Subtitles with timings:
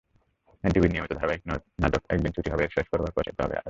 [0.63, 1.41] এনটিভির নিয়মিত ধারাবাহিক
[1.79, 3.59] নাটক একদিন ছুটি হবে-এর শেষ পর্ব প্রচারিত হবে আজ।